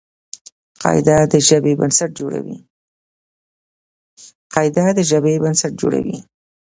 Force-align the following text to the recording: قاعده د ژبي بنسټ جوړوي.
قاعده 0.81 1.17
د 5.01 5.03
ژبي 5.17 5.33
بنسټ 5.41 5.71
جوړوي. 5.81 6.17